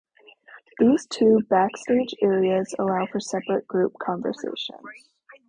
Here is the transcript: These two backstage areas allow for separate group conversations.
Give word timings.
These 0.79 1.05
two 1.05 1.41
backstage 1.47 2.15
areas 2.23 2.73
allow 2.79 3.05
for 3.05 3.19
separate 3.19 3.67
group 3.67 3.93
conversations. 3.99 5.05